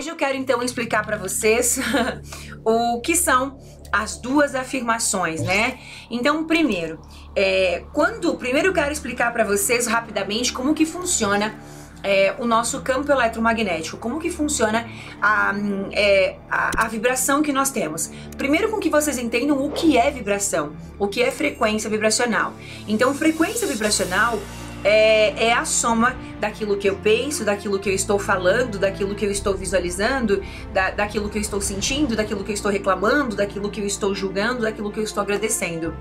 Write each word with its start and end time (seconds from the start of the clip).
Hoje 0.00 0.08
eu 0.08 0.16
quero 0.16 0.34
então 0.34 0.62
explicar 0.62 1.04
para 1.04 1.18
vocês 1.18 1.78
o 2.64 3.02
que 3.02 3.14
são 3.14 3.58
as 3.92 4.16
duas 4.16 4.54
afirmações, 4.54 5.42
né? 5.42 5.78
Então, 6.10 6.46
primeiro, 6.46 6.98
é, 7.36 7.84
quando 7.92 8.34
primeiro 8.36 8.68
eu 8.68 8.72
quero 8.72 8.90
explicar 8.90 9.30
para 9.30 9.44
vocês 9.44 9.86
rapidamente 9.86 10.54
como 10.54 10.72
que 10.72 10.86
funciona 10.86 11.54
é, 12.02 12.34
o 12.38 12.46
nosso 12.46 12.80
campo 12.80 13.12
eletromagnético, 13.12 13.98
como 13.98 14.18
que 14.18 14.30
funciona 14.30 14.88
a, 15.20 15.52
é, 15.92 16.36
a, 16.50 16.84
a, 16.86 16.88
vibração 16.88 17.42
que 17.42 17.52
nós 17.52 17.70
temos. 17.70 18.10
Primeiro 18.38 18.70
com 18.70 18.78
que 18.78 18.88
vocês 18.88 19.18
entendam 19.18 19.62
o 19.62 19.70
que 19.70 19.98
é 19.98 20.10
vibração, 20.10 20.72
o 20.98 21.08
que 21.08 21.22
é 21.22 21.30
frequência 21.30 21.90
vibracional. 21.90 22.54
Então, 22.88 23.14
frequência 23.14 23.66
vibracional 23.66 24.38
é, 24.84 25.46
é, 25.46 25.52
a 25.52 25.64
soma 25.64 26.16
daquilo 26.40 26.76
que 26.76 26.88
eu 26.88 26.96
penso, 26.96 27.44
daquilo 27.44 27.78
que 27.78 27.88
eu 27.88 27.94
estou 27.94 28.18
falando, 28.18 28.78
daquilo 28.78 29.14
que 29.14 29.24
eu 29.24 29.30
estou 29.30 29.54
visualizando, 29.54 30.42
da, 30.72 30.90
daquilo 30.90 31.28
que 31.28 31.38
eu 31.38 31.42
estou 31.42 31.60
sentindo, 31.60 32.16
daquilo 32.16 32.42
que 32.42 32.50
eu 32.50 32.54
estou 32.54 32.70
reclamando, 32.70 33.36
daquilo 33.36 33.70
que 33.70 33.80
eu 33.80 33.86
estou 33.86 34.14
julgando, 34.14 34.62
daquilo 34.62 34.90
que 34.90 34.98
eu 34.98 35.04
estou 35.04 35.22
agradecendo. 35.22 35.94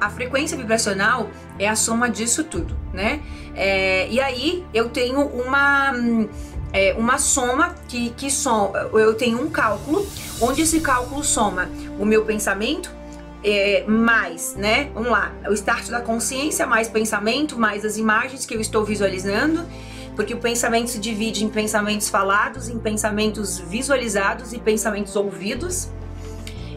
A 0.00 0.08
frequência 0.08 0.56
vibracional 0.56 1.28
é 1.58 1.68
a 1.68 1.76
soma 1.76 2.08
disso 2.08 2.44
tudo, 2.44 2.74
né? 2.92 3.20
É, 3.54 4.08
e 4.08 4.18
aí 4.18 4.64
eu 4.72 4.88
tenho 4.88 5.20
uma. 5.20 5.92
É, 6.72 6.94
uma 6.96 7.18
soma 7.18 7.74
que, 7.88 8.10
que 8.10 8.30
soma, 8.30 8.78
eu 8.92 9.12
tenho 9.14 9.42
um 9.42 9.50
cálculo 9.50 10.06
onde 10.40 10.62
esse 10.62 10.78
cálculo 10.80 11.24
soma 11.24 11.68
o 11.98 12.06
meu 12.06 12.24
pensamento, 12.24 12.94
é, 13.42 13.84
mais, 13.86 14.54
né? 14.54 14.90
Vamos 14.94 15.10
lá, 15.10 15.32
o 15.48 15.52
start 15.52 15.88
da 15.88 16.00
consciência, 16.00 16.66
mais 16.66 16.88
pensamento, 16.88 17.58
mais 17.58 17.84
as 17.84 17.96
imagens 17.96 18.44
que 18.44 18.54
eu 18.54 18.60
estou 18.60 18.84
visualizando, 18.84 19.64
porque 20.14 20.34
o 20.34 20.38
pensamento 20.38 20.90
se 20.90 20.98
divide 20.98 21.44
em 21.44 21.48
pensamentos 21.48 22.08
falados, 22.08 22.68
em 22.68 22.78
pensamentos 22.78 23.58
visualizados 23.58 24.52
e 24.52 24.58
pensamentos 24.58 25.16
ouvidos. 25.16 25.88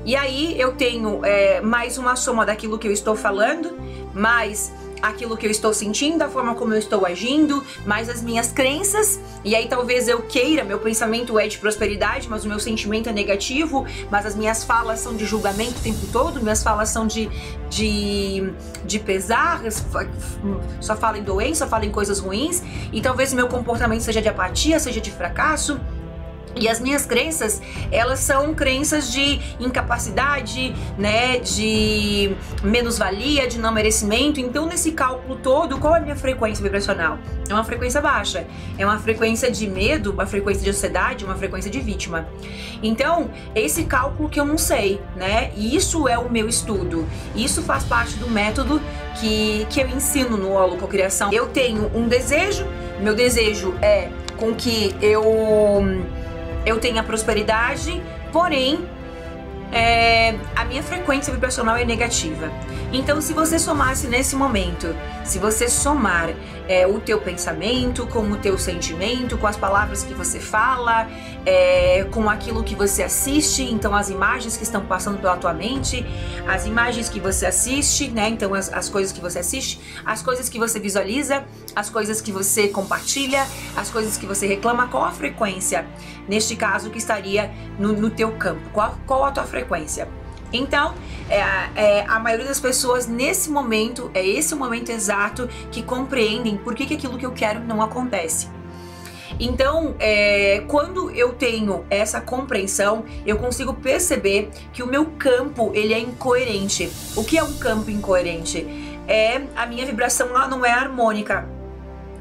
E 0.06 0.16
aí 0.16 0.60
eu 0.60 0.74
tenho 0.74 1.24
é, 1.24 1.62
mais 1.62 1.98
uma 1.98 2.16
soma 2.16 2.46
daquilo 2.46 2.78
que 2.78 2.88
eu 2.88 2.92
estou 2.92 3.16
falando, 3.16 3.78
mais 4.14 4.72
aquilo 5.04 5.36
que 5.36 5.46
eu 5.46 5.52
estou 5.52 5.74
sentindo, 5.74 6.22
a 6.22 6.30
forma 6.30 6.56
como 6.56 6.74
eu 6.74 6.80
estou 6.80 7.06
agindo, 7.06 7.62
mais 7.86 8.10
as 8.10 8.22
minhas 8.22 8.54
crenças. 8.54 9.20
E 9.44 9.54
aí 9.54 9.68
talvez 9.68 10.08
eu 10.08 10.22
queira, 10.22 10.64
meu 10.64 10.80
pensamento 10.80 11.38
é 11.38 11.46
de 11.46 11.58
prosperidade, 11.58 12.30
mas 12.30 12.46
o 12.46 12.48
meu 12.48 12.60
sentimento 12.60 13.10
é 13.10 13.12
negativo, 13.12 13.86
mas 14.10 14.26
as 14.26 14.34
minhas 14.34 14.64
falas 14.64 15.02
são 15.02 15.16
de 15.16 15.26
julgamento 15.26 15.78
o 15.80 15.84
tempo 15.84 16.08
todo, 16.12 16.42
minhas 16.42 16.64
falas 16.64 16.88
são 16.88 17.06
de, 17.06 17.30
de, 17.70 18.54
de 18.86 19.00
pesar, 19.00 19.62
só 20.80 20.96
falo 20.96 21.18
em 21.18 21.24
doença, 21.24 21.66
só 21.66 21.68
falo 21.68 21.84
em 21.84 21.92
coisas 21.92 22.20
ruins, 22.20 22.64
e 22.94 23.02
talvez 23.02 23.34
o 23.34 23.36
meu 23.36 23.50
comportamento 23.50 24.02
seja 24.02 24.22
de 24.22 24.30
apatia, 24.30 24.80
seja 24.80 25.02
de 25.02 25.12
fracasso. 25.12 25.78
E 26.56 26.70
as 26.70 26.80
minhas 26.80 27.06
crenças, 27.06 27.62
elas 27.92 28.20
são 28.20 28.54
crenças 28.54 29.12
de 29.12 29.40
incapacidade, 29.60 30.74
né, 30.98 31.40
de 31.40 32.36
menos-valia, 32.64 33.48
de 33.48 33.58
não 33.58 33.72
merecimento. 33.72 34.40
Então, 34.40 34.68
nesse 34.68 34.92
cálculo 34.92 35.36
todo, 35.38 35.80
qual 35.80 35.96
é 35.96 36.00
a 36.00 36.02
minha 36.02 36.16
frequência 36.16 36.62
vibracional? 36.62 37.18
É 37.50 37.54
uma 37.54 37.64
frequência 37.64 38.00
baixa. 38.02 38.46
É 38.78 38.86
uma 38.86 39.00
frequência 39.00 39.50
de 39.50 39.68
medo, 39.68 40.12
uma 40.12 40.26
frequência 40.28 40.64
de 40.64 40.70
ansiedade, 40.70 41.26
uma 41.26 41.36
frequência 41.36 41.72
de 41.72 41.80
vítima. 41.80 42.28
Então, 42.84 43.32
esse 43.56 43.86
cálculo 43.86 44.30
que 44.30 44.40
eu 44.40 44.46
não 44.46 44.58
sei, 44.58 45.02
né? 45.16 45.52
E 45.56 45.76
isso 45.76 46.08
é 46.08 46.18
o 46.18 46.30
meu 46.30 46.48
estudo. 46.48 47.08
Isso 47.36 47.64
faz 47.64 47.84
parte 47.84 48.16
do 48.18 48.30
método 48.30 48.80
que, 49.20 49.66
que 49.70 49.82
eu 49.82 49.88
ensino 49.88 50.38
no 50.38 50.52
Holococriação. 50.52 51.32
Eu 51.32 51.48
tenho 51.48 51.90
um 51.96 52.08
desejo, 52.08 52.68
meu 53.02 53.16
desejo 53.16 53.74
é 53.82 54.10
com 54.38 54.54
que 54.54 54.96
eu 55.02 55.24
eu 56.66 56.80
tenho 56.80 57.00
a 57.00 57.04
prosperidade, 57.04 58.02
porém 58.32 58.88
é, 59.74 60.36
a 60.56 60.64
minha 60.66 60.84
frequência 60.84 61.34
vibracional 61.34 61.76
é 61.76 61.84
negativa. 61.84 62.52
Então, 62.92 63.20
se 63.20 63.34
você 63.34 63.58
somasse 63.58 64.08
nesse 64.08 64.36
momento, 64.36 64.96
se 65.24 65.40
você 65.40 65.68
somar 65.68 66.30
é, 66.68 66.86
o 66.86 67.00
teu 67.00 67.20
pensamento 67.20 68.06
com 68.06 68.22
o 68.32 68.38
teu 68.38 68.56
sentimento, 68.56 69.36
com 69.36 69.48
as 69.48 69.58
palavras 69.58 70.04
que 70.04 70.14
você 70.14 70.40
fala, 70.40 71.08
é, 71.44 72.06
com 72.12 72.30
aquilo 72.30 72.64
que 72.64 72.76
você 72.76 73.02
assiste, 73.02 73.64
então 73.64 73.96
as 73.96 74.10
imagens 74.10 74.56
que 74.56 74.64
estão 74.64 74.86
passando 74.86 75.20
pela 75.20 75.36
tua 75.38 75.54
mente, 75.54 76.06
as 76.48 76.68
imagens 76.68 77.10
que 77.10 77.20
você 77.20 77.48
assiste, 77.48 78.10
né? 78.10 78.30
Então 78.30 78.54
as, 78.54 78.72
as 78.72 78.90
coisas 78.90 79.12
que 79.12 79.20
você 79.20 79.40
assiste, 79.40 79.82
as 80.06 80.22
coisas 80.22 80.48
que 80.48 80.60
você 80.60 80.80
visualiza, 80.80 81.44
as 81.76 81.90
coisas 81.90 82.22
que 82.22 82.32
você 82.32 82.68
compartilha, 82.68 83.46
as 83.76 83.90
coisas 83.90 84.18
que 84.18 84.26
você 84.28 84.46
reclama, 84.46 84.88
qual 84.88 85.04
a 85.04 85.12
frequência, 85.12 85.86
neste 86.28 86.56
caso, 86.56 86.90
que 86.90 86.98
estaria 86.98 87.52
no, 87.80 87.94
no 87.94 88.10
teu 88.10 88.32
campo? 88.34 88.62
Qual, 88.72 88.98
qual 89.06 89.26
a 89.26 89.32
tua 89.32 89.44
frequência? 89.44 90.08
Então, 90.52 90.94
é, 91.30 91.40
é, 91.76 92.06
a 92.08 92.20
maioria 92.20 92.46
das 92.46 92.60
pessoas 92.60 93.08
nesse 93.08 93.50
momento, 93.50 94.12
é 94.14 94.26
esse 94.26 94.54
o 94.54 94.58
momento 94.58 94.92
exato 94.92 95.50
que 95.72 95.82
compreendem 95.82 96.58
por 96.58 96.76
que, 96.76 96.86
que 96.86 96.94
aquilo 96.94 97.18
que 97.18 97.26
eu 97.26 97.32
quero 97.32 97.60
não 97.62 97.82
acontece. 97.82 98.48
Então, 99.40 99.96
é, 100.00 100.64
quando 100.68 101.10
eu 101.12 101.34
tenho 101.34 101.84
essa 101.90 102.22
compreensão, 102.22 103.04
eu 103.26 103.38
consigo 103.38 103.74
perceber 103.74 104.52
que 104.72 104.84
o 104.84 104.88
meu 104.88 105.06
campo 105.18 105.72
ele 105.74 105.92
é 105.92 106.00
incoerente. 106.00 106.92
O 107.16 107.24
que 107.24 107.38
é 107.38 107.44
um 107.44 107.54
campo 107.54 107.90
incoerente? 107.90 108.66
É 109.08 109.42
a 109.56 109.66
minha 109.66 109.86
vibração 109.86 110.30
ela 110.30 110.48
não 110.48 110.64
é 110.64 110.72
harmônica, 110.72 111.50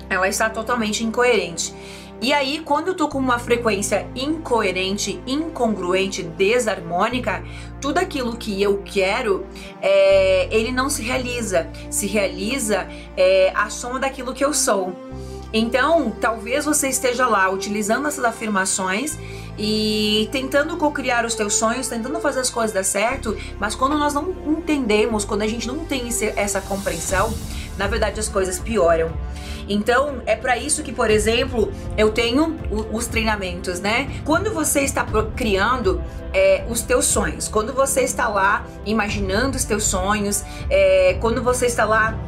ela 0.09 0.27
está 0.27 0.49
totalmente 0.49 1.05
incoerente. 1.05 1.75
E 2.22 2.33
aí, 2.33 2.62
quando 2.65 2.87
eu 2.87 2.94
tô 2.94 3.09
com 3.09 3.19
uma 3.19 3.37
frequência 3.37 4.06
incoerente, 4.15 5.21
incongruente, 5.27 6.22
desarmônica, 6.22 7.43
tudo 7.81 7.99
aquilo 7.99 8.37
que 8.37 8.62
eu 8.62 8.81
quero, 8.84 9.44
é, 9.81 10.47
ele 10.53 10.71
não 10.71 10.88
se 10.88 11.03
realiza. 11.03 11.69
Se 11.91 12.06
realiza 12.06 12.87
é, 13.16 13.50
a 13.56 13.69
soma 13.69 13.99
daquilo 13.99 14.33
que 14.33 14.44
eu 14.44 14.55
sou. 14.55 14.93
Então, 15.53 16.12
talvez 16.21 16.65
você 16.65 16.88
esteja 16.88 17.27
lá 17.27 17.50
utilizando 17.50 18.06
essas 18.06 18.25
afirmações 18.25 19.19
e 19.59 20.28
tentando 20.31 20.77
co-criar 20.77 21.27
os 21.27 21.34
teus 21.34 21.54
sonhos, 21.54 21.89
tentando 21.89 22.21
fazer 22.21 22.39
as 22.39 22.50
coisas 22.50 22.72
dar 22.72 22.84
certo, 22.84 23.37
mas 23.59 23.75
quando 23.75 23.99
nós 23.99 24.15
não 24.15 24.34
entendemos, 24.47 25.25
quando 25.25 25.43
a 25.43 25.47
gente 25.47 25.66
não 25.66 25.81
tem 25.84 26.09
essa 26.37 26.60
compreensão, 26.60 27.34
na 27.77 27.87
verdade 27.87 28.19
as 28.21 28.28
coisas 28.28 28.59
pioram. 28.59 29.12
Então, 29.69 30.21
é 30.27 30.34
para 30.34 30.56
isso 30.56 30.83
que, 30.83 30.93
por 30.93 31.10
exemplo, 31.10 31.72
eu 31.97 32.10
tenho 32.10 32.59
os 32.93 33.06
treinamentos, 33.06 33.81
né? 33.81 34.21
Quando 34.25 34.53
você 34.53 34.81
está 34.81 35.06
criando 35.37 36.03
é, 36.33 36.65
os 36.69 36.83
teus 36.83 37.06
sonhos, 37.06 37.49
quando 37.49 37.72
você 37.72 38.03
está 38.03 38.28
lá 38.28 38.66
imaginando 38.84 39.56
os 39.56 39.65
teus 39.65 39.84
sonhos, 39.84 40.44
é, 40.69 41.16
quando 41.21 41.43
você 41.43 41.66
está 41.66 41.84
lá 41.84 42.19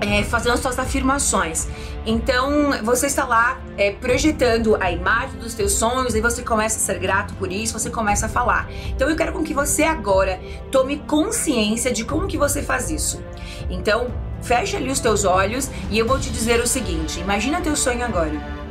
é, 0.00 0.22
fazendo 0.24 0.56
suas 0.56 0.78
afirmações. 0.78 1.68
Então, 2.04 2.72
você 2.82 3.06
está 3.06 3.24
lá 3.24 3.60
é, 3.76 3.92
projetando 3.92 4.76
a 4.80 4.90
imagem 4.90 5.38
dos 5.38 5.54
teus 5.54 5.72
sonhos 5.72 6.14
e 6.14 6.20
você 6.20 6.42
começa 6.42 6.76
a 6.76 6.80
ser 6.80 6.98
grato 6.98 7.34
por 7.34 7.52
isso, 7.52 7.78
você 7.78 7.90
começa 7.90 8.26
a 8.26 8.28
falar. 8.28 8.68
Então, 8.88 9.08
eu 9.08 9.16
quero 9.16 9.32
com 9.32 9.44
que 9.44 9.54
você 9.54 9.84
agora 9.84 10.40
tome 10.70 10.98
consciência 10.98 11.92
de 11.92 12.04
como 12.04 12.26
que 12.26 12.36
você 12.36 12.62
faz 12.62 12.90
isso. 12.90 13.22
Então, 13.70 14.10
fecha 14.42 14.76
ali 14.76 14.90
os 14.90 15.00
teus 15.00 15.24
olhos 15.24 15.70
e 15.90 15.98
eu 15.98 16.06
vou 16.06 16.18
te 16.18 16.30
dizer 16.30 16.60
o 16.60 16.66
seguinte: 16.66 17.20
imagina 17.20 17.60
teu 17.60 17.76
sonho 17.76 18.04
agora. 18.04 18.62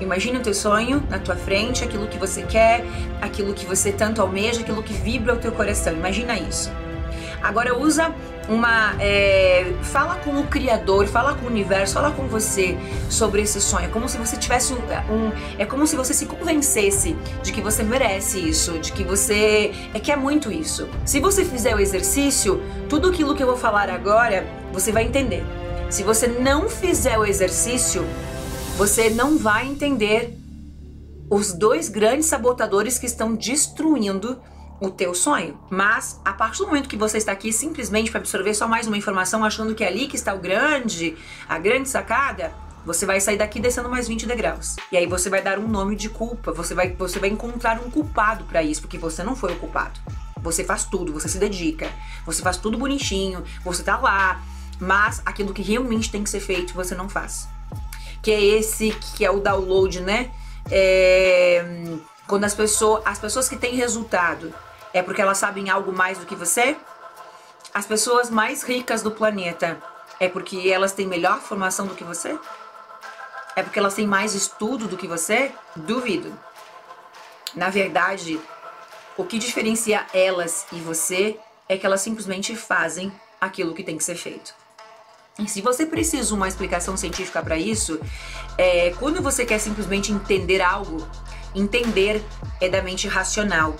Imagina 0.00 0.38
o 0.38 0.42
teu 0.42 0.52
sonho 0.52 1.02
na 1.08 1.18
tua 1.18 1.36
frente, 1.36 1.82
aquilo 1.82 2.06
que 2.06 2.18
você 2.18 2.42
quer, 2.42 2.84
aquilo 3.20 3.54
que 3.54 3.64
você 3.64 3.90
tanto 3.90 4.20
almeja, 4.20 4.60
aquilo 4.60 4.82
que 4.82 4.92
vibra 4.92 5.34
o 5.34 5.38
teu 5.38 5.52
coração. 5.52 5.92
Imagina 5.94 6.38
isso. 6.38 6.70
Agora 7.42 7.78
usa 7.78 8.14
uma. 8.48 8.94
É, 9.00 9.72
fala 9.82 10.16
com 10.16 10.38
o 10.40 10.46
Criador, 10.46 11.06
fala 11.06 11.34
com 11.34 11.46
o 11.46 11.48
universo, 11.48 11.94
fala 11.94 12.10
com 12.10 12.26
você 12.26 12.76
sobre 13.10 13.42
esse 13.42 13.60
sonho. 13.60 13.86
É 13.86 13.88
como 13.88 14.08
se 14.08 14.18
você 14.18 14.36
tivesse 14.36 14.72
um, 14.72 14.76
um. 14.76 15.32
É 15.58 15.64
como 15.64 15.86
se 15.86 15.96
você 15.96 16.14
se 16.14 16.26
convencesse 16.26 17.16
de 17.42 17.52
que 17.52 17.60
você 17.60 17.82
merece 17.82 18.38
isso, 18.38 18.78
de 18.78 18.92
que 18.92 19.04
você 19.04 19.72
é, 19.94 20.00
quer 20.00 20.16
muito 20.16 20.50
isso. 20.50 20.88
Se 21.04 21.20
você 21.20 21.44
fizer 21.44 21.74
o 21.74 21.80
exercício, 21.80 22.62
tudo 22.88 23.08
aquilo 23.08 23.34
que 23.34 23.42
eu 23.42 23.46
vou 23.46 23.56
falar 23.56 23.90
agora, 23.90 24.46
você 24.72 24.92
vai 24.92 25.04
entender. 25.04 25.42
Se 25.90 26.02
você 26.02 26.26
não 26.26 26.68
fizer 26.68 27.18
o 27.18 27.24
exercício, 27.24 28.04
você 28.76 29.08
não 29.10 29.38
vai 29.38 29.66
entender 29.66 30.36
os 31.30 31.52
dois 31.52 31.88
grandes 31.88 32.26
sabotadores 32.26 32.98
que 32.98 33.06
estão 33.06 33.34
destruindo 33.34 34.38
o 34.80 34.90
teu 34.90 35.14
sonho. 35.14 35.58
Mas 35.70 36.20
a 36.24 36.32
partir 36.32 36.58
do 36.58 36.66
momento 36.66 36.88
que 36.88 36.96
você 36.96 37.18
está 37.18 37.32
aqui 37.32 37.52
simplesmente 37.52 38.10
para 38.10 38.20
absorver 38.20 38.54
só 38.54 38.68
mais 38.68 38.86
uma 38.86 38.96
informação, 38.96 39.44
achando 39.44 39.74
que 39.74 39.84
é 39.84 39.88
ali 39.88 40.06
que 40.06 40.16
está 40.16 40.34
o 40.34 40.38
grande, 40.38 41.16
a 41.48 41.58
grande 41.58 41.88
sacada, 41.88 42.52
você 42.84 43.04
vai 43.04 43.20
sair 43.20 43.36
daqui 43.36 43.58
descendo 43.58 43.88
mais 43.88 44.06
20 44.06 44.26
degraus. 44.26 44.76
E 44.92 44.96
aí 44.96 45.06
você 45.06 45.28
vai 45.28 45.42
dar 45.42 45.58
um 45.58 45.66
nome 45.66 45.96
de 45.96 46.08
culpa, 46.08 46.52
você 46.52 46.74
vai, 46.74 46.92
você 46.92 47.18
vai 47.18 47.28
encontrar 47.28 47.80
um 47.80 47.90
culpado 47.90 48.44
para 48.44 48.62
isso, 48.62 48.80
porque 48.80 48.98
você 48.98 49.24
não 49.24 49.34
foi 49.34 49.52
o 49.52 49.56
culpado. 49.56 49.98
Você 50.40 50.62
faz 50.62 50.84
tudo, 50.84 51.12
você 51.12 51.28
se 51.28 51.38
dedica, 51.38 51.90
você 52.24 52.42
faz 52.42 52.56
tudo 52.56 52.78
bonitinho, 52.78 53.42
você 53.64 53.82
tá 53.82 53.96
lá, 53.98 54.40
mas 54.78 55.20
aquilo 55.26 55.52
que 55.52 55.62
realmente 55.62 56.10
tem 56.10 56.22
que 56.22 56.30
ser 56.30 56.40
feito 56.40 56.74
você 56.74 56.94
não 56.94 57.08
faz. 57.08 57.48
Que 58.22 58.30
é 58.30 58.40
esse 58.40 58.90
que 59.16 59.24
é 59.24 59.30
o 59.30 59.40
download, 59.40 60.00
né? 60.00 60.30
É, 60.70 61.64
quando 62.26 62.44
as 62.44 62.54
pessoas, 62.54 63.02
as 63.04 63.18
pessoas 63.18 63.48
que 63.48 63.56
têm 63.56 63.74
resultado 63.74 64.52
é 64.96 65.02
porque 65.02 65.20
elas 65.20 65.38
sabem 65.38 65.68
algo 65.68 65.92
mais 65.92 66.18
do 66.18 66.26
que 66.26 66.34
você? 66.34 66.76
As 67.74 67.84
pessoas 67.84 68.30
mais 68.30 68.62
ricas 68.62 69.02
do 69.02 69.10
planeta 69.10 69.78
é 70.18 70.28
porque 70.28 70.70
elas 70.70 70.92
têm 70.92 71.06
melhor 71.06 71.40
formação 71.40 71.86
do 71.86 71.94
que 71.94 72.02
você? 72.02 72.38
É 73.54 73.62
porque 73.62 73.78
elas 73.78 73.94
têm 73.94 74.06
mais 74.06 74.34
estudo 74.34 74.88
do 74.88 74.96
que 74.96 75.06
você? 75.06 75.52
Duvido. 75.74 76.32
Na 77.54 77.68
verdade, 77.68 78.40
o 79.18 79.24
que 79.24 79.38
diferencia 79.38 80.06
elas 80.14 80.66
e 80.72 80.80
você 80.80 81.38
é 81.68 81.76
que 81.76 81.84
elas 81.84 82.00
simplesmente 82.00 82.56
fazem 82.56 83.12
aquilo 83.38 83.74
que 83.74 83.84
tem 83.84 83.98
que 83.98 84.04
ser 84.04 84.16
feito. 84.16 84.54
E 85.38 85.46
se 85.46 85.60
você 85.60 85.84
precisa 85.84 86.34
uma 86.34 86.48
explicação 86.48 86.96
científica 86.96 87.42
para 87.42 87.58
isso, 87.58 88.00
é, 88.56 88.94
quando 88.98 89.22
você 89.22 89.44
quer 89.44 89.58
simplesmente 89.58 90.10
entender 90.10 90.62
algo, 90.62 91.06
entender 91.54 92.24
é 92.60 92.68
da 92.68 92.80
mente 92.80 93.06
racional. 93.06 93.76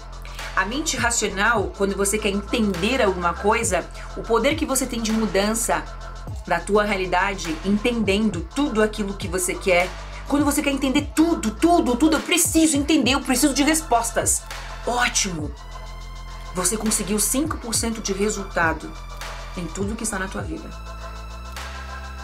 A 0.56 0.64
mente 0.64 0.97
racional, 0.97 1.70
quando 1.76 1.94
você 1.94 2.17
quer 2.17 2.31
entender 2.31 3.03
alguma 3.03 3.35
coisa, 3.35 3.87
o 4.17 4.23
poder 4.23 4.56
que 4.56 4.64
você 4.64 4.87
tem 4.87 5.03
de 5.03 5.12
mudança 5.12 5.85
da 6.47 6.58
tua 6.58 6.82
realidade, 6.82 7.55
entendendo 7.62 8.41
tudo 8.55 8.82
aquilo 8.82 9.12
que 9.12 9.29
você 9.29 9.55
quer, 9.55 9.87
quando 10.26 10.47
você 10.47 10.62
quer 10.62 10.70
entender 10.70 11.11
tudo, 11.14 11.50
tudo, 11.50 11.94
tudo, 11.94 12.17
eu 12.17 12.23
preciso 12.23 12.75
entender, 12.75 13.12
eu 13.12 13.20
preciso 13.20 13.53
de 13.53 13.62
respostas. 13.62 14.43
Ótimo! 14.87 15.53
Você 16.55 16.75
conseguiu 16.79 17.19
5% 17.19 18.00
de 18.00 18.14
resultado 18.14 18.91
em 19.59 19.67
tudo 19.67 19.94
que 19.94 20.05
está 20.05 20.19
na 20.19 20.26
tua 20.26 20.41
vida. 20.41 20.69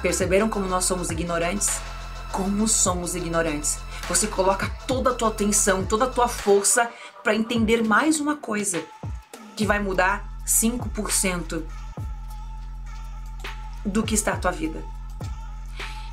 Perceberam 0.00 0.48
como 0.48 0.66
nós 0.66 0.86
somos 0.86 1.10
ignorantes? 1.10 1.68
Como 2.32 2.66
somos 2.66 3.14
ignorantes? 3.14 3.78
Você 4.08 4.26
coloca 4.26 4.70
toda 4.86 5.10
a 5.10 5.14
tua 5.14 5.28
atenção, 5.28 5.84
toda 5.84 6.06
a 6.06 6.08
tua 6.08 6.26
força 6.26 6.90
para 7.22 7.34
entender 7.34 7.82
mais 7.82 8.20
uma 8.20 8.36
coisa 8.36 8.84
que 9.56 9.64
vai 9.66 9.78
mudar 9.78 10.24
5% 10.46 11.64
do 13.84 14.02
que 14.02 14.14
está 14.14 14.32
a 14.32 14.36
tua 14.36 14.50
vida. 14.50 14.82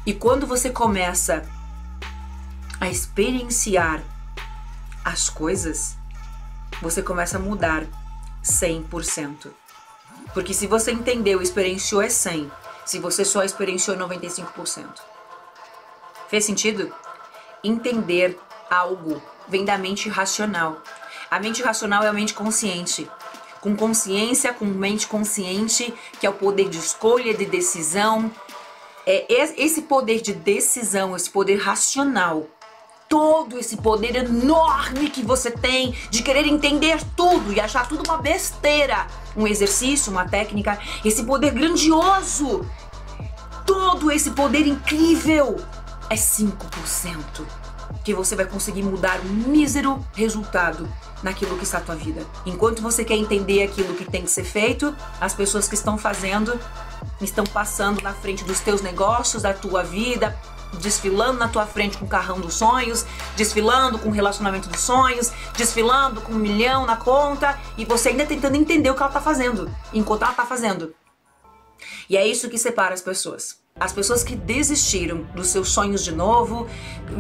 E 0.06 0.14
quando 0.14 0.48
você 0.48 0.70
começa 0.70 1.48
a 2.80 2.90
experienciar 2.90 4.02
as 5.04 5.30
coisas, 5.30 5.98
você 6.82 7.02
começa 7.02 7.38
a 7.38 7.40
mudar 7.40 7.84
100%. 8.44 9.52
Porque 10.34 10.54
se 10.54 10.68
você 10.68 10.92
entendeu, 10.92 11.42
experienciou 11.42 12.02
é 12.02 12.10
100. 12.10 12.52
Se 12.86 13.00
você 13.00 13.26
só 13.26 13.44
experienciou 13.44 13.98
95%. 13.98 14.86
Fez 16.30 16.46
sentido? 16.46 16.94
Entender 17.64 18.40
algo 18.70 19.22
vem 19.48 19.66
da 19.66 19.78
mente 19.78 20.08
racional. 20.08 20.82
A 21.30 21.40
mente 21.40 21.62
racional 21.62 22.04
é 22.04 22.08
a 22.08 22.14
mente 22.14 22.34
consciente. 22.34 23.10
Com 23.62 23.76
consciência, 23.76 24.54
com 24.54 24.66
mente 24.66 25.06
consciente, 25.06 25.94
que 26.20 26.26
é 26.26 26.30
o 26.30 26.34
poder 26.34 26.70
de 26.70 26.78
escolha, 26.78 27.34
de 27.34 27.46
decisão. 27.46 28.32
É 29.06 29.26
esse 29.58 29.84
poder 29.84 30.22
de 30.22 30.34
decisão, 30.34 31.16
esse 31.16 31.30
poder 31.30 31.58
racional 31.58 32.48
todo 33.10 33.58
esse 33.58 33.76
poder 33.76 34.16
enorme 34.16 35.10
que 35.10 35.24
você 35.24 35.50
tem 35.50 35.96
de 36.12 36.22
querer 36.22 36.46
entender 36.46 37.00
tudo 37.18 37.52
e 37.52 37.60
achar 37.60 37.90
tudo 37.90 38.04
uma 38.08 38.20
besteira, 38.20 39.08
um 39.36 39.48
exercício, 39.48 40.12
uma 40.12 40.30
técnica, 40.30 40.80
esse 41.04 41.24
poder 41.24 41.52
grandioso, 41.52 42.64
todo 43.66 44.12
esse 44.12 44.30
poder 44.32 44.68
incrível 44.68 45.58
é 46.08 46.16
5% 46.16 47.59
que 48.04 48.14
você 48.14 48.36
vai 48.36 48.46
conseguir 48.46 48.84
mudar 48.84 49.20
um 49.22 49.50
mísero 49.50 50.04
resultado 50.14 50.88
naquilo 51.22 51.58
que 51.58 51.64
está 51.64 51.80
a 51.80 51.82
tua 51.82 51.96
vida. 51.96 52.26
Enquanto 52.46 52.82
você 52.82 53.04
quer 53.04 53.16
entender 53.16 53.64
aquilo 53.64 53.94
que 53.96 54.06
tem 54.06 54.24
que 54.24 54.32
ser 54.32 54.44
feito, 54.44 54.96
as 55.20 55.34
pessoas 55.34 55.68
que 55.68 55.76
estão 55.76 55.98
fazendo 55.98 56.60
estão 57.22 57.46
passando 57.46 58.02
na 58.02 58.14
frente 58.14 58.44
dos 58.44 58.60
teus 58.60 58.82
negócios, 58.82 59.44
da 59.44 59.54
tua 59.54 59.84
vida, 59.84 60.38
desfilando 60.78 61.40
na 61.40 61.48
tua 61.48 61.66
frente 61.66 61.98
com 61.98 62.06
o 62.06 62.08
carrão 62.08 62.40
dos 62.40 62.54
sonhos, 62.54 63.06
desfilando 63.36 64.00
com 64.00 64.10
o 64.10 64.12
relacionamento 64.12 64.70
dos 64.70 64.82
sonhos, 64.82 65.32
desfilando 65.58 66.22
com 66.22 66.34
um 66.34 66.38
milhão 66.38 66.86
na 66.86 66.96
conta 66.96 67.60
e 67.78 67.86
você 67.86 68.10
ainda 68.10 68.26
tentando 68.26 68.56
entender 68.56 68.90
o 68.90 68.96
que 68.96 69.02
ela 69.02 69.12
tá 69.12 69.22
fazendo, 69.22 69.74
enquanto 69.94 70.24
ela 70.24 70.34
tá 70.34 70.46
fazendo. 70.46 70.94
E 72.10 72.18
é 72.18 72.26
isso 72.26 72.50
que 72.50 72.58
separa 72.58 72.94
as 72.94 73.02
pessoas. 73.02 73.58
As 73.80 73.94
pessoas 73.94 74.24
que 74.24 74.36
desistiram 74.36 75.24
dos 75.34 75.48
seus 75.48 75.70
sonhos 75.70 76.04
de 76.04 76.12
novo 76.12 76.68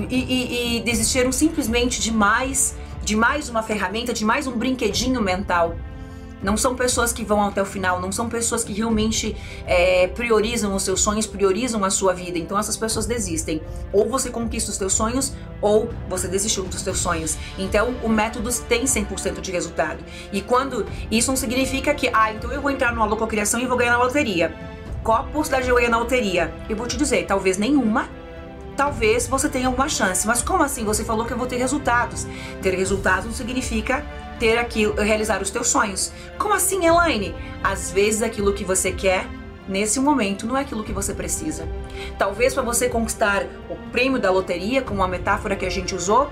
e, 0.09 0.15
e, 0.15 0.77
e 0.77 0.79
desistiram 0.81 1.31
simplesmente 1.31 2.01
de 2.01 2.11
mais, 2.11 2.75
de 3.03 3.15
mais 3.15 3.49
uma 3.49 3.63
ferramenta, 3.63 4.13
de 4.13 4.25
mais 4.25 4.45
um 4.47 4.57
brinquedinho 4.57 5.21
mental 5.21 5.75
não 6.41 6.55
são 6.55 6.75
pessoas 6.75 7.11
que 7.11 7.23
vão 7.23 7.43
até 7.43 7.61
o 7.61 7.65
final, 7.65 7.99
não 7.99 8.11
são 8.11 8.29
pessoas 8.29 8.63
que 8.63 8.71
realmente 8.71 9.35
é, 9.65 10.07
priorizam 10.07 10.73
os 10.73 10.83
seus 10.83 11.01
sonhos, 11.01 11.27
priorizam 11.27 11.83
a 11.83 11.89
sua 11.89 12.13
vida. 12.13 12.37
Então 12.37 12.57
essas 12.57 12.77
pessoas 12.77 13.05
desistem. 13.05 13.61
Ou 13.91 14.07
você 14.09 14.29
conquista 14.29 14.71
os 14.71 14.77
seus 14.77 14.93
sonhos, 14.93 15.33
ou 15.61 15.89
você 16.07 16.27
desistiu 16.27 16.63
dos 16.63 16.81
seus 16.81 16.99
sonhos. 16.99 17.37
Então 17.57 17.93
o 18.03 18.09
método 18.09 18.49
tem 18.67 18.85
100% 18.85 19.41
de 19.41 19.51
resultado. 19.51 20.03
E 20.31 20.41
quando 20.41 20.85
isso 21.11 21.29
não 21.29 21.35
significa 21.35 21.93
que, 21.93 22.09
ah, 22.13 22.31
então 22.31 22.51
eu 22.51 22.61
vou 22.61 22.71
entrar 22.71 22.93
numa 22.93 23.05
lococriação 23.05 23.59
e 23.59 23.67
vou 23.67 23.77
ganhar 23.77 23.91
na 23.91 24.03
loteria. 24.03 24.68
Qual 25.03 25.17
a 25.17 25.23
possibilidade 25.23 25.65
de 25.65 25.71
eu 25.71 25.75
ganhar 25.75 25.89
na 25.89 25.99
loteria? 25.99 26.53
Eu 26.69 26.75
vou 26.75 26.87
te 26.87 26.97
dizer, 26.97 27.25
talvez 27.25 27.57
nenhuma, 27.57 28.09
talvez 28.75 29.27
você 29.27 29.49
tenha 29.49 29.67
alguma 29.67 29.89
chance. 29.89 30.25
Mas 30.25 30.41
como 30.41 30.63
assim? 30.63 30.83
Você 30.85 31.03
falou 31.03 31.25
que 31.25 31.33
eu 31.33 31.37
vou 31.37 31.47
ter 31.47 31.57
resultados. 31.57 32.27
Ter 32.61 32.75
resultados 32.75 33.25
não 33.25 33.33
significa 33.33 34.05
ter 34.39 34.57
aquilo, 34.57 34.95
realizar 34.95 35.41
os 35.41 35.49
teus 35.49 35.67
sonhos. 35.67 36.11
Como 36.37 36.53
assim, 36.53 36.85
Elaine? 36.85 37.35
Às 37.63 37.91
vezes 37.91 38.21
aquilo 38.21 38.53
que 38.53 38.63
você 38.63 38.91
quer 38.91 39.27
nesse 39.67 39.99
momento 39.99 40.47
não 40.47 40.57
é 40.57 40.61
aquilo 40.61 40.83
que 40.83 40.93
você 40.93 41.13
precisa. 41.13 41.67
Talvez 42.17 42.53
para 42.53 42.63
você 42.63 42.89
conquistar 42.89 43.45
o 43.69 43.75
prêmio 43.91 44.19
da 44.19 44.31
loteria, 44.31 44.81
como 44.81 45.03
a 45.03 45.07
metáfora 45.07 45.55
que 45.55 45.65
a 45.65 45.69
gente 45.69 45.93
usou, 45.93 46.31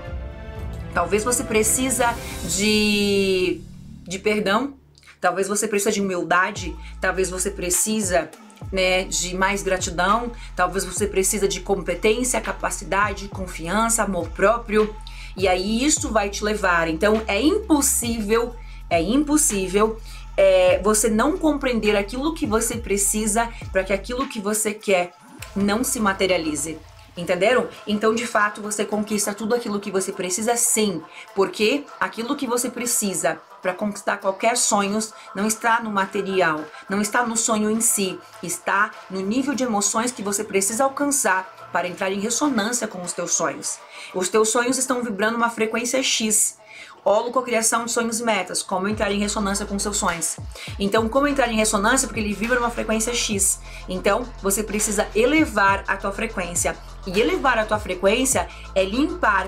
talvez 0.92 1.22
você 1.22 1.44
precisa 1.44 2.14
de 2.44 3.60
de 4.02 4.18
perdão, 4.18 4.72
talvez 5.20 5.46
você 5.46 5.68
precisa 5.68 5.92
de 5.92 6.00
humildade, 6.00 6.74
talvez 6.98 7.28
você 7.28 7.50
precisa 7.50 8.30
né, 8.72 9.04
de 9.04 9.34
mais 9.34 9.62
gratidão, 9.62 10.32
talvez 10.54 10.84
você 10.84 11.06
precisa 11.06 11.48
de 11.48 11.60
competência, 11.60 12.40
capacidade, 12.40 13.28
confiança, 13.28 14.02
amor 14.02 14.28
próprio. 14.30 14.94
E 15.36 15.46
aí 15.46 15.84
isso 15.84 16.10
vai 16.10 16.28
te 16.28 16.42
levar. 16.42 16.88
Então 16.88 17.22
é 17.26 17.40
impossível, 17.40 18.54
é 18.90 19.00
impossível 19.00 19.98
é, 20.36 20.80
você 20.82 21.08
não 21.10 21.36
compreender 21.36 21.96
aquilo 21.96 22.32
que 22.32 22.46
você 22.46 22.76
precisa 22.76 23.48
para 23.72 23.82
que 23.82 23.92
aquilo 23.92 24.28
que 24.28 24.40
você 24.40 24.72
quer 24.72 25.12
não 25.54 25.82
se 25.82 25.98
materialize. 25.98 26.78
Entenderam? 27.16 27.66
Então, 27.84 28.14
de 28.14 28.24
fato, 28.24 28.62
você 28.62 28.84
conquista 28.84 29.34
tudo 29.34 29.52
aquilo 29.52 29.80
que 29.80 29.90
você 29.90 30.12
precisa 30.12 30.54
sim, 30.54 31.02
porque 31.34 31.84
aquilo 31.98 32.36
que 32.36 32.46
você 32.46 32.70
precisa 32.70 33.40
para 33.60 33.74
conquistar 33.74 34.18
qualquer 34.18 34.56
sonho 34.56 34.98
não 35.34 35.46
está 35.46 35.80
no 35.80 35.90
material, 35.90 36.64
não 36.88 37.00
está 37.00 37.26
no 37.26 37.36
sonho 37.36 37.70
em 37.70 37.80
si, 37.80 38.18
está 38.42 38.90
no 39.10 39.20
nível 39.20 39.54
de 39.54 39.64
emoções 39.64 40.12
que 40.12 40.22
você 40.22 40.44
precisa 40.44 40.84
alcançar 40.84 41.58
para 41.72 41.88
entrar 41.88 42.10
em 42.10 42.20
ressonância 42.20 42.88
com 42.88 43.02
os 43.02 43.12
teus 43.12 43.32
sonhos. 43.32 43.78
Os 44.14 44.28
teus 44.28 44.48
sonhos 44.48 44.78
estão 44.78 45.02
vibrando 45.02 45.36
uma 45.36 45.50
frequência 45.50 46.02
X. 46.02 46.56
Holococriação 47.04 47.84
de 47.84 47.92
sonhos 47.92 48.20
e 48.20 48.24
metas, 48.24 48.62
como 48.62 48.88
entrar 48.88 49.10
em 49.10 49.18
ressonância 49.18 49.64
com 49.64 49.78
seus 49.78 49.96
sonhos. 49.96 50.36
Então, 50.78 51.08
como 51.08 51.26
entrar 51.26 51.50
em 51.50 51.56
ressonância? 51.56 52.06
Porque 52.06 52.20
ele 52.20 52.34
vibra 52.34 52.58
uma 52.58 52.70
frequência 52.70 53.14
X. 53.14 53.60
Então, 53.88 54.26
você 54.42 54.62
precisa 54.62 55.08
elevar 55.14 55.84
a 55.86 55.96
tua 55.96 56.12
frequência. 56.12 56.76
E 57.06 57.18
elevar 57.18 57.58
a 57.58 57.64
tua 57.64 57.78
frequência 57.78 58.48
é 58.74 58.84
limpar, 58.84 59.46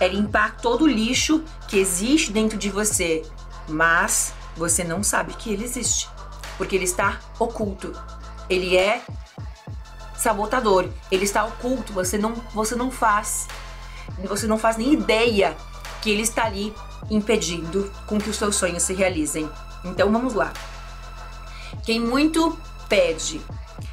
é 0.00 0.08
limpar 0.08 0.56
todo 0.56 0.84
o 0.84 0.86
lixo 0.86 1.44
que 1.68 1.78
existe 1.78 2.32
dentro 2.32 2.56
de 2.56 2.70
você, 2.70 3.22
mas 3.68 4.32
você 4.56 4.82
não 4.82 5.02
sabe 5.02 5.34
que 5.34 5.52
ele 5.52 5.64
existe, 5.64 6.08
porque 6.56 6.74
ele 6.74 6.84
está 6.84 7.20
oculto. 7.38 7.92
Ele 8.48 8.76
é 8.76 9.02
sabotador. 10.16 10.88
Ele 11.10 11.24
está 11.24 11.44
oculto, 11.44 11.92
você 11.92 12.18
não, 12.18 12.34
você 12.54 12.74
não 12.74 12.90
faz. 12.90 13.46
Você 14.24 14.46
não 14.46 14.58
faz 14.58 14.76
nem 14.76 14.92
ideia 14.92 15.56
que 16.00 16.10
ele 16.10 16.22
está 16.22 16.44
ali 16.44 16.74
impedindo 17.10 17.92
com 18.06 18.18
que 18.18 18.30
os 18.30 18.36
seus 18.36 18.56
sonhos 18.56 18.82
se 18.82 18.94
realizem. 18.94 19.48
Então 19.84 20.10
vamos 20.10 20.34
lá. 20.34 20.52
Quem 21.84 22.00
muito 22.00 22.58
pede, 22.88 23.40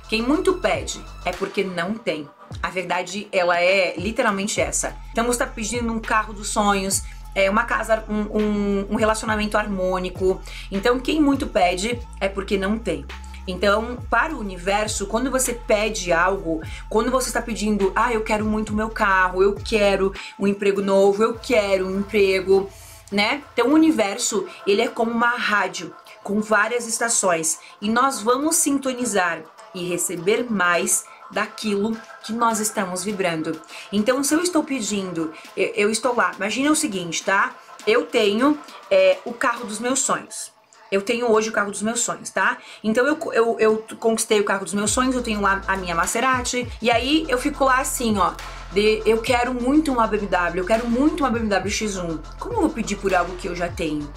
quem 0.08 0.22
muito 0.22 0.53
pede 0.56 1.03
é 1.25 1.32
porque 1.32 1.63
não 1.63 1.94
tem. 1.96 2.30
A 2.62 2.70
verdade, 2.70 3.27
ela 3.32 3.60
é 3.60 3.96
literalmente 3.98 4.62
essa. 4.62 4.96
Então 5.12 5.25
você 5.25 5.44
está 5.44 5.48
pedindo 5.48 5.92
um 5.92 6.00
carro 6.00 6.34
dos 6.34 6.50
sonhos, 6.50 7.03
é, 7.36 7.50
uma 7.50 7.63
casa, 7.63 8.04
um, 8.10 8.86
um, 8.92 8.96
relacionamento 8.96 9.58
harmônico. 9.58 10.42
Então, 10.72 11.00
quem 11.00 11.22
muito 11.22 11.48
pede 11.48 12.00
é 12.20 12.28
porque 12.28 12.58
não 12.58 12.78
tem. 12.78 13.06
Então, 13.48 13.98
para 14.10 14.34
o 14.34 14.40
universo, 14.40 15.06
quando 15.08 15.30
você 15.30 15.54
pede 15.54 16.13
algo, 16.13 16.62
quando 16.90 17.12
você 17.12 17.28
está 17.28 17.42
pedindo, 17.42 17.92
ah, 17.96 18.13
eu 18.13 18.22
quero 18.22 18.46
muito 18.46 18.74
meu 18.74 18.90
carro, 18.90 19.44
eu 19.44 19.54
quero 19.54 20.13
um 20.40 20.48
emprego 20.48 20.82
novo, 20.82 21.22
eu 21.22 21.34
quero 21.34 21.88
um 21.88 22.00
emprego, 22.00 22.70
né? 23.12 23.44
Então, 23.54 23.68
o 23.68 23.74
universo, 23.74 24.48
ele 24.66 24.82
é 24.82 24.88
como 24.88 25.12
uma 25.12 25.36
rádio 25.36 25.94
com 26.24 26.40
várias 26.40 26.88
estações 26.88 27.60
e 27.82 27.90
nós 27.90 28.22
vamos 28.22 28.56
sintonizar 28.56 29.42
e 29.75 29.84
receber 29.90 30.50
mais 30.50 31.04
daquilo 31.34 31.98
que 32.24 32.32
nós 32.32 32.60
estamos 32.60 33.04
vibrando. 33.04 33.60
Então, 33.92 34.24
se 34.24 34.34
eu 34.34 34.42
estou 34.42 34.63
pedindo, 34.63 35.34
eu, 35.58 35.74
eu 35.75 35.90
estou 35.90 36.16
lá. 36.16 36.32
Imagina 36.36 36.72
o 36.72 36.75
seguinte, 36.75 37.24
tá? 37.24 37.54
Eu 37.86 38.06
tenho 38.06 38.58
é, 38.90 39.18
o 39.25 39.34
carro 39.34 39.66
dos 39.66 39.80
meus 39.80 40.00
sonhos. 40.00 40.54
Eu 40.94 41.02
tenho 41.02 41.30
hoje 41.32 41.50
o 41.50 41.52
carro 41.52 41.72
dos 41.72 41.82
meus 41.82 42.02
sonhos, 42.02 42.30
tá? 42.30 42.60
Então 42.84 43.08
eu, 43.08 43.18
eu, 43.34 43.58
eu 43.60 43.84
conquistei 44.00 44.40
o 44.40 44.44
carro 44.44 44.63
dos 44.63 44.75
meus 44.75 44.92
sonhos, 44.92 45.16
eu 45.16 45.24
tenho 45.24 45.42
lá 45.42 45.60
a 45.68 45.75
minha 45.75 45.96
Maserati. 45.96 46.68
E 46.80 46.92
aí 46.92 47.25
eu 47.28 47.40
fico 47.40 47.66
lá 47.66 47.80
assim, 47.80 48.16
ó. 48.20 48.34
De, 48.72 49.02
eu 49.04 49.20
quero 49.20 49.56
muito 49.56 49.92
uma 49.92 50.06
BMW, 50.06 50.58
eu 50.58 50.66
quero 50.66 50.88
muito 50.88 51.22
uma 51.22 51.32
BMW 51.32 51.68
X1. 51.68 52.20
Como 52.38 52.54
eu 52.54 52.62
vou 52.62 52.70
pedir 52.70 52.98
por 52.98 53.13
algo 53.13 53.36
que 53.38 53.48
eu 53.48 53.56
já 53.56 53.70
tenho? 53.70 54.08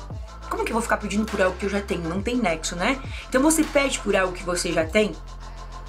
Como 0.50 0.64
que 0.64 0.70
eu 0.70 0.74
vou 0.74 0.82
ficar 0.82 0.98
pedindo 0.98 1.24
por 1.24 1.40
algo 1.40 1.56
que 1.56 1.64
eu 1.64 1.70
já 1.70 1.80
tenho? 1.80 2.08
Não 2.08 2.22
tem 2.22 2.36
nexo, 2.36 2.76
né? 2.76 3.00
Então 3.28 3.42
você 3.42 3.64
pede 3.64 3.98
por 4.00 4.14
algo 4.14 4.34
que 4.34 4.44
você 4.44 4.70
já 4.70 4.84
tem, 4.84 5.12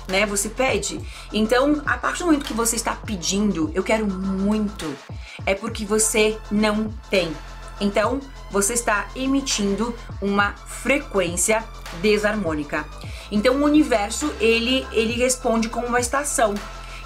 né? 0.07 0.25
Você 0.25 0.49
pede. 0.49 0.99
Então, 1.31 1.81
a 1.85 1.97
partir 1.97 2.19
do 2.19 2.25
momento 2.27 2.45
que 2.45 2.53
você 2.53 2.75
está 2.75 2.93
pedindo, 2.93 3.71
eu 3.73 3.83
quero 3.83 4.07
muito, 4.07 4.85
é 5.45 5.53
porque 5.53 5.85
você 5.85 6.37
não 6.49 6.91
tem. 7.09 7.31
Então, 7.79 8.19
você 8.49 8.73
está 8.73 9.07
emitindo 9.15 9.93
uma 10.21 10.53
frequência 10.53 11.63
desarmônica. 12.01 12.85
Então, 13.31 13.57
o 13.57 13.65
universo, 13.65 14.33
ele 14.39 14.87
ele 14.91 15.13
responde 15.13 15.69
como 15.69 15.87
uma 15.87 15.99
estação. 15.99 16.53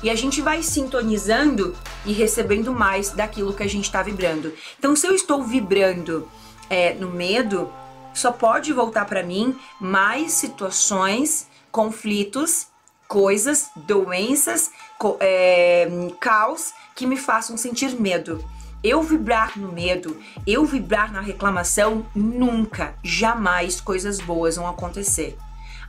E 0.04 0.10
a 0.10 0.16
gente 0.16 0.42
vai 0.42 0.64
sintonizando 0.64 1.76
e 2.06 2.12
recebendo 2.12 2.74
mais 2.74 3.12
daquilo 3.12 3.54
que 3.54 3.62
a 3.62 3.70
gente 3.70 3.86
está 3.86 4.02
vibrando. 4.02 4.52
Então, 4.80 4.96
se 4.96 5.06
eu 5.06 5.14
estou 5.14 5.44
vibrando 5.44 6.28
é, 6.70 6.94
no 6.96 7.12
medo, 7.12 7.72
só 8.14 8.32
pode 8.32 8.74
voltar 8.74 9.06
para 9.06 9.22
mim 9.22 9.56
mais 9.80 10.32
situações, 10.32 11.48
conflitos 11.72 12.71
coisas, 13.12 13.72
doenças, 13.76 14.72
é, 15.20 15.86
caos 16.18 16.74
que 16.96 17.06
me 17.06 17.18
façam 17.18 17.58
sentir 17.58 18.00
medo. 18.00 18.42
Eu 18.82 19.04
vibrar 19.04 19.60
no 19.60 19.70
medo, 19.70 20.18
eu 20.48 20.64
vibrar 20.64 21.12
na 21.12 21.20
reclamação, 21.20 22.06
nunca, 22.16 22.96
jamais 23.04 23.82
coisas 23.82 24.22
boas 24.22 24.56
vão 24.56 24.66
acontecer. 24.66 25.38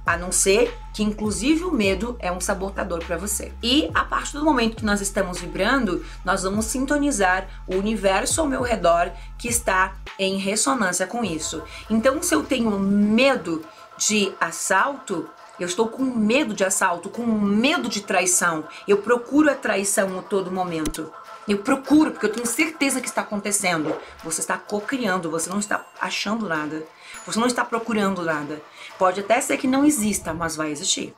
A 0.05 0.17
não 0.17 0.33
ser 0.33 0.77
que, 0.93 1.05
inclusive, 1.05 1.63
o 1.63 1.71
medo 1.71 2.17
é 2.19 2.33
um 2.33 2.41
sabotador 2.41 3.05
para 3.05 3.17
você. 3.17 3.53
E 3.63 3.89
a 3.95 4.03
partir 4.03 4.33
do 4.33 4.45
momento 4.45 4.79
que 4.79 4.85
nós 4.85 5.01
estamos 5.01 5.39
vibrando, 5.39 6.05
nós 6.25 6.43
vamos 6.43 6.65
sintonizar 6.65 7.47
o 7.69 7.77
universo 7.77 8.41
ao 8.41 8.49
meu 8.49 8.63
redor 8.63 9.13
que 9.39 9.47
está 9.47 9.95
em 10.19 10.39
ressonância 10.39 11.07
com 11.07 11.25
isso. 11.25 11.63
Então, 11.89 12.21
se 12.21 12.35
eu 12.35 12.43
tenho 12.43 12.77
medo 12.81 13.65
de 13.97 14.33
assalto, 14.41 15.31
eu 15.61 15.67
estou 15.67 15.89
com 15.89 16.03
medo 16.03 16.55
de 16.55 16.65
assalto, 16.65 17.09
com 17.09 17.23
medo 17.23 17.89
de 17.89 18.03
traição. 18.03 18.65
Eu 18.87 18.99
procuro 18.99 19.51
a 19.51 19.55
traição 19.55 20.19
a 20.19 20.23
todo 20.23 20.51
momento. 20.51 21.13
Eu 21.47 21.59
procuro, 21.59 22.13
porque 22.13 22.27
eu 22.27 22.33
tenho 22.33 22.47
certeza 22.47 23.01
que 23.01 23.09
está 23.09 23.23
acontecendo. 23.23 23.95
Você 24.25 24.41
está 24.41 24.57
co-criando, 24.57 25.31
você 25.31 25.51
não 25.51 25.59
está 25.59 25.85
achando 26.01 26.49
nada. 26.49 26.85
Você 27.27 27.39
não 27.39 27.47
está 27.47 27.65
procurando 27.65 28.23
nada. 28.23 28.63
Pode 28.99 29.21
até 29.21 29.41
ser 29.41 29.57
que 29.57 29.67
não 29.67 29.85
exista, 29.85 30.33
mas 30.33 30.57
vai 30.57 30.71
existir. 30.71 31.15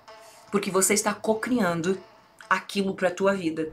Porque 0.51 0.71
você 0.71 0.95
está 0.95 1.15
co-criando 1.15 1.99
aquilo 2.49 2.95
para 2.95 3.09
a 3.09 3.15
tua 3.15 3.35
vida. 3.35 3.73